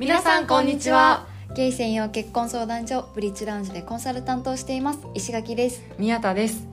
[0.00, 1.26] 皆さんこんにちは。
[1.54, 5.00] ゲイ専用結婚相談所ブリッジラウンジでコンサルタントをしています。
[5.12, 5.82] 石垣です。
[5.98, 6.66] 宮田です。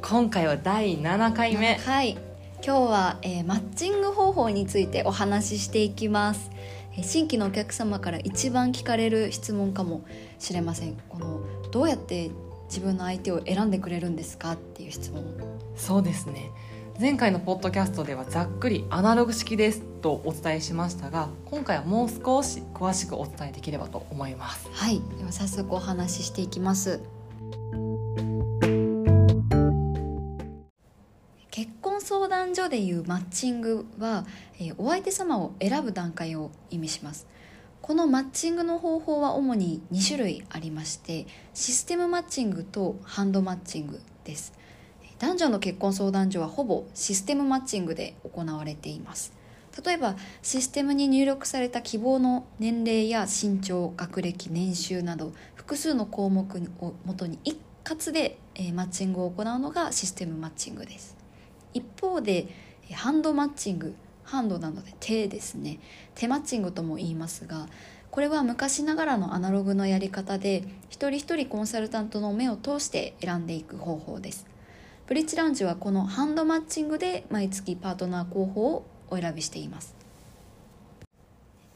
[0.00, 1.74] 今回は第7回目。
[1.74, 2.16] はい。
[2.64, 6.50] 今日は、えーマッチング方法についてお話ししていきます。
[6.96, 10.00] えー新規のお客様から一番聞かれる質問かも
[10.38, 10.96] しれません。
[11.10, 11.40] この
[11.72, 12.30] どうやって
[12.70, 15.22] 自分の相手を選んでくれるんですかっていう質問。
[15.76, 16.48] そうですね
[17.02, 24.68] 前回のポッドキャストではざっくりアナログ式ですとお伝えしましたが今回はもう少し詳しくお伝えできればと思います。
[24.72, 25.02] はい。
[25.18, 27.00] では早速お話ししていきます。
[31.50, 34.24] 結婚相談所でいうマッチングは、
[34.60, 37.26] えーお相手様を選ぶ段階を意味します。
[37.80, 44.61] このマッチングの方法は主に2種類ありましてシステムマッチングとハンドマッチングです。
[45.22, 49.32] 男女の結婚相談所はほぼシステムマッチングで行われています。
[49.86, 58.36] 例えばシステムに入力された希望の年齢や身長学歴年収など複数の項目をもとに一括で、
[58.74, 61.16] マッチングを行うのがシステムマッチングです。
[61.72, 62.48] 一方で
[62.92, 65.78] ハンドマッチングハンドなので手ですね。
[66.16, 67.68] 手マッチングとも言いますが
[68.10, 74.50] これは昔ながらのアナログのやり方で一人一人コンサルタントの目を通して選んでいく方法です。
[75.06, 79.94] ブリッジラウンジはこのハンドマッチングで毎月パートナー候補をお選びしています。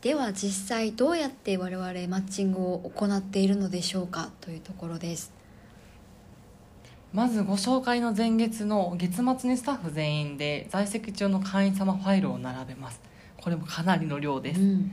[0.00, 5.32] では実際どうやって我々マッチングを行っているのでしょうかというところです。
[7.12, 13.00] まずご紹介の前月の月末にスタッフ全員で在籍中の会員様ファイルを並べます。
[13.38, 14.92] これもかなりの量です、うん。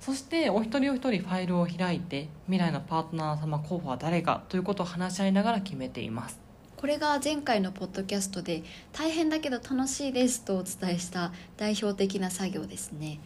[0.00, 6.45] そしてお一人お一人ファイルを開いて未来のパートナー様候補は誰かということを話し合いながら決めています
[6.76, 13.18] これが前回のポッドキャストで大変だけど楽しいですとお伝えした代表的な作業ですね。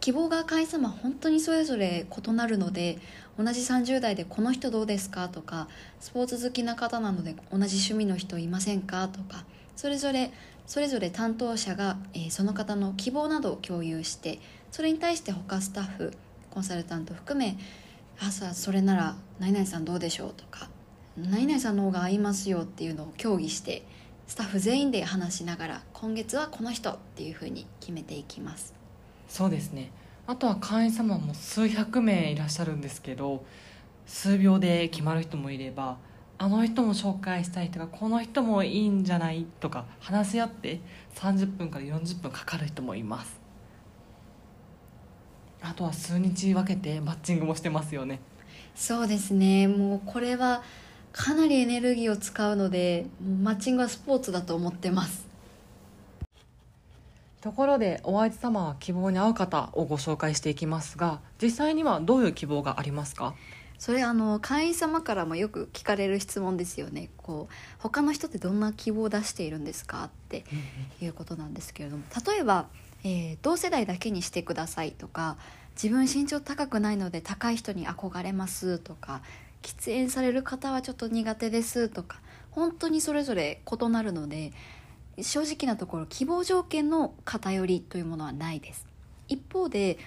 [0.00, 2.98] 希望が会様本当にそれぞれ異なるので
[3.36, 5.68] 同じ30代でこの人どうですかとか
[6.00, 9.44] スポーツ好きな方なので同じ趣味の人いませんかとか
[9.74, 10.30] それぞれ
[10.66, 14.38] それぞれ担当者が、えーその方の希望などを共有して
[14.70, 16.12] それに対して他スタッフ
[16.50, 17.56] コンサルタント含め
[18.20, 20.68] 「あさそれなら何々さんどうでしょう」とか
[21.18, 23.82] 何々さんの方が合いますよっていうのを協議して
[24.26, 28.74] スタッフ全員で話しながら今月はこの人っていうふうに決めていきます。
[29.28, 29.90] そうですね。
[30.26, 33.44] あとは会員様も数百名いらっしゃるんですけど
[34.06, 35.96] 数秒で決まる人もいれば
[36.36, 40.80] あの人も紹介したいとかこの人もいいんじゃないとか話し合って
[41.14, 43.40] 30分から40分かかる人もいます。
[45.60, 48.20] あとは数日分けてマッチングもしてますよね。
[48.74, 49.66] そうですね。
[49.66, 50.62] もうこれは
[51.12, 53.06] かなりエネルギーを使うので
[53.42, 55.26] マッチングはスポーツだと思ってます。
[57.40, 63.34] ところでお相手様は希望に合う方をご紹介していきますが実際にはどういう希望がありますか？
[63.78, 67.10] それあの会員様からもよく聞かれる質問ですよね。
[67.16, 70.44] こう他の人ってどんな希望を出しているんですかって
[71.00, 72.66] いうことなんですけれども例えば、
[73.04, 75.36] えー同世代だけにしてくださいとか
[75.80, 79.22] 自分身長高くないので高い人に憧れますとか
[79.62, 82.20] 喫煙される方はちょっと苦手ですとか
[82.50, 84.52] 本当にそれぞれ異なるので
[85.20, 88.86] 正直なところ希望条件の偏りというものはないです。
[89.28, 89.98] 一方で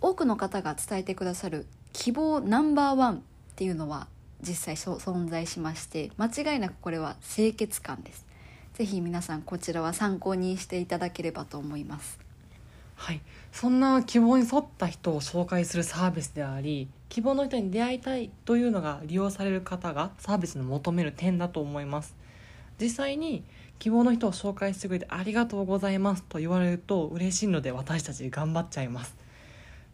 [0.00, 3.20] 多くの方が伝えてくださる希望ナンバーワンっ
[3.56, 4.06] ていうのは
[4.40, 8.26] 実際存在しまして間違いなくこれは清潔感です。
[8.74, 12.29] ぜひ皆さんこちらは参考にしていただければと思います。
[13.00, 22.14] はい、そんな希望に沿った人を紹介するサービスであり希望の人に出会いたいというのが利用される方がサービスの求める点だと思います。
[22.78, 23.42] 実際に
[23.78, 29.16] 希望の人を紹介してくれてありがとうございますと言われると嬉しいので私たち頑張っちゃいます。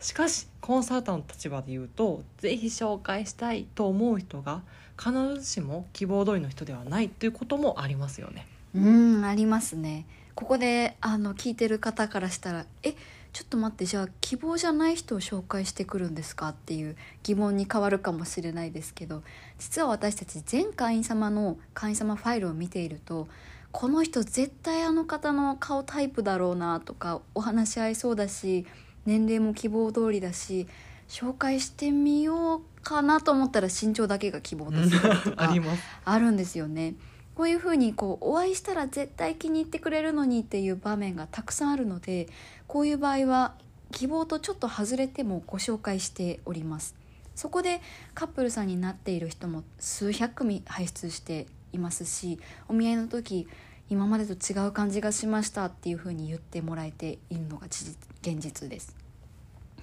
[0.01, 4.63] しかしコンサルタントの立場で言うとぜひ紹介したいと思う人が
[4.99, 8.49] 必ずしも希望通りの人ではないということもありますよね。
[8.75, 10.07] うんありますね。
[10.37, 12.93] ここであの聞いてる方からしたら「え
[13.33, 19.23] ちょっと待ってじゃあ希望じゃない人を紹介してくるんですか?」っていう疑問に変わるかもしれないですけど
[19.59, 23.29] 実は私たち全会員様の会員様ファイルを見ていると
[23.73, 28.67] この人絶対あの方の顔タイプだろうなとかお話し合いそうだし
[29.07, 30.67] 年齢も希望通りだし
[31.09, 35.49] 紹介してみようかなと思ったら身長だけが希望ですとか
[36.05, 36.95] あるんですよね。
[37.37, 42.29] こういうふうにこうお会いしたら絶対気に入ってくれるのにっていう場面がたくさんあるので
[42.67, 43.55] こういう場合は
[43.93, 46.97] 希望とちょっと外れてもご紹介しております。
[47.35, 47.83] そこで
[48.15, 53.47] カップルさんになっている人も数百組輩出していますしお見合いの時
[53.91, 58.97] 今までと違う感じがしましたっていうふうに言ってもらえているのが事実現実です。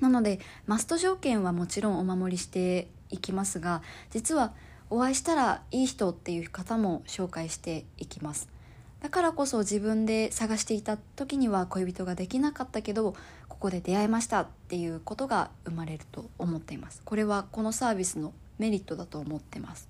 [0.01, 4.53] なのでマスト条件はもちろんお守りしていきますが実は
[4.93, 8.47] お会いしたらいい人っていう方も紹介していきます。
[9.01, 13.15] だからこそ自分で探していた時には恋人ができなかったけど
[13.49, 17.01] ここで出会いましたっていうことが生まれると思っています。
[17.05, 19.89] これはこのサービスのメリットだと思ってます。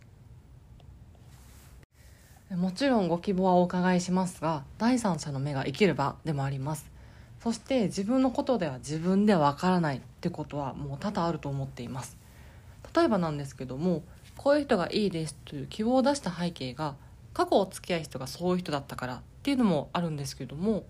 [2.52, 6.90] もちろんご希望はお伺いしますが第三者の目が生きる場でもあります。
[7.42, 12.16] そして自分のことでは自分ではわからないってことはもう多々あると思っています。
[12.96, 14.02] 例えばなんですけども
[14.38, 16.96] こういう人がいいですという希望を出した背景が
[17.34, 20.84] 過去お付き合い人がそういう人だったからっていうのもあるんですけども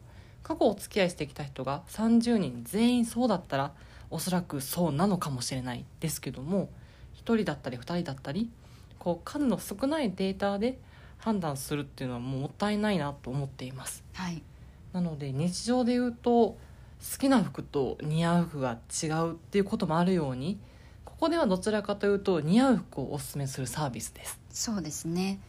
[0.44, 3.72] 過去お付き合いしてきた人が30人全員そうだったら
[4.10, 6.70] おそらくそうなのかもしれないですけども
[7.16, 8.50] 1人だったり2人だったり
[9.00, 10.80] こう数の少ないデータで
[11.18, 14.04] 判断するっていうのはもったいないなと思っています。
[14.14, 14.44] はい。
[14.92, 16.58] なので日常で言うと好
[17.18, 20.60] きな服と似合う服が違うっていうこともあるように
[21.24, 24.38] ここではどちらかというと似合う服をおすすめするサービスです。
[24.50, 25.40] そうですね。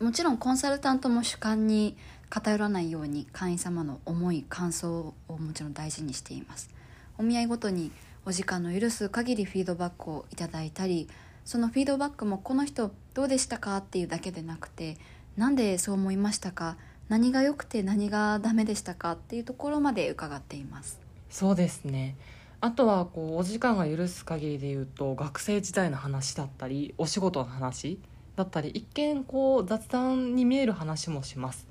[0.00, 1.98] もちろんコンサルタントも主観に
[2.30, 6.70] 偏らないように会員様の思い感想をもちろん大事にしています。
[7.18, 7.92] お見合いごとに
[8.24, 11.10] お時間の許す限りフィードバックをいただいたり
[11.44, 14.96] そのフィードバックもこの人どうでしたかっていうだけでなくて
[15.36, 16.78] なんでそう思いましたか？
[17.10, 20.98] 何が良くて何がダメでしたかっていうところまで伺っています。
[21.28, 22.16] そうですね
[22.60, 28.00] あとはこうお時間が許す限りで言うと学生時代の話だったりお仕事の話
[28.34, 31.68] だったり一見こう雑談に見える話もします。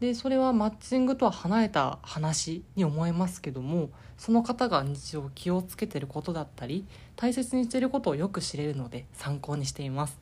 [0.00, 6.84] でそれはマッチングとは離れた話に思えますけどもその方が日常気をつけてることだったり
[7.16, 10.18] 大切にしていることをよく知れるので参考にしています。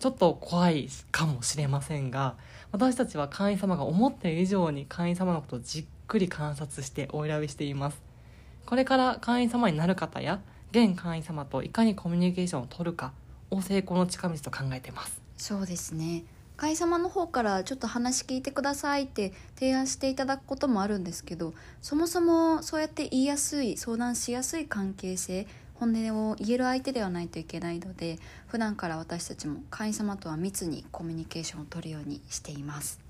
[0.00, 2.34] ちょっと怖いかもしれませんが
[2.72, 8.09] 私たちは会員様が思っている以上に会員様のことをじっくり観察してお選びしています。
[8.66, 10.40] これから会員様になる方や
[10.70, 13.12] 現会員様といかにコミュニケーションを取るか
[13.50, 15.20] を成功の近道と考えてます。
[15.36, 16.24] そうですね。
[16.60, 25.46] 会員様の方からちょっと話聞いてくださいって提案していただくこともあるんですけどそもそもそうやって言いやすい相談しやすい関係性
[25.76, 28.18] 本音を言える相手ではないといけないので
[28.48, 33.09] 普段から私たちも会員様とは密にコミュニケーションを取るようにしています。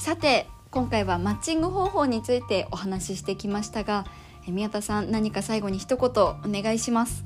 [0.00, 4.06] ーさて今回はマッチング方法についてお話ししてきましたが
[4.46, 7.24] えー宮田さん何か最後に一言お願いします。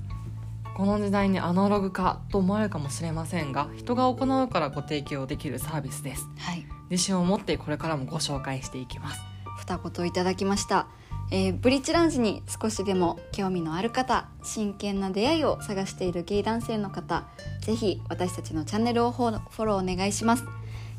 [0.76, 6.26] この時代にアナログ化と思われるかもしれませんが人が行うからご提供できるサービスです。
[6.36, 6.66] はい。
[6.90, 9.20] 自信を持ってこれからもご紹介していきます。
[9.56, 10.88] 二言いただきました、
[11.30, 17.24] えーブリッジラウンジに少しでも興味のある方真剣な出会いを探しているゲイ男性の方
[17.60, 20.44] ぜひ私たちのチャンネルをフォローフォローお願いします、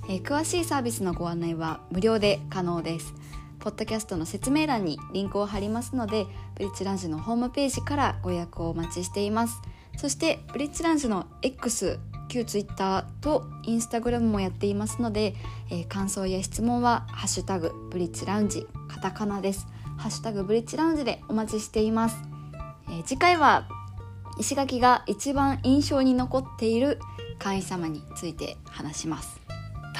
[0.10, 3.14] えー詳しいサービスのご案内は無料で可能です。
[3.60, 9.62] ポッドキャストの説明欄にリンクを貼りますのでブリッジラウンジのホームページからご予約をお待ちしています。
[9.98, 15.36] そしてブリッジラウンジの X 旧 Twitter と Instagram もやっていますので、
[15.70, 19.68] えー感想や質問は「ハッシュタグブリッジラウンジ」カタカナです
[19.98, 22.18] 「ハッシュタグブリッジラウンジ」でお待ちしています、
[22.88, 23.68] えー次回は
[24.38, 27.00] 石垣が一番印象に残っている
[27.40, 29.45] 会員様について話します。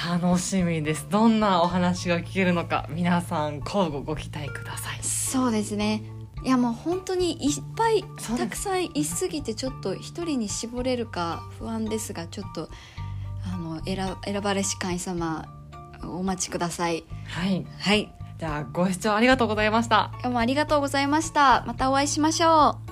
[0.06, 1.08] 楽しみです。
[1.10, 5.02] どんなお話が聞けるのか皆さん交互ご期待ください。
[5.02, 6.04] そうですね。
[6.44, 8.04] いやもう本当にいっぱい
[8.36, 12.68] たくさんいすぎてちょっと一人に絞れるか不安ですがちょっと
[13.52, 15.44] あの選選ばれし会員様
[16.04, 17.02] お待ちください。
[17.26, 17.66] はい。
[17.80, 18.12] はい。
[18.38, 20.10] じゃあご視聴ありがとうございました。
[20.20, 21.64] 今日もありがとうございました。
[21.66, 22.85] またお会いしましょう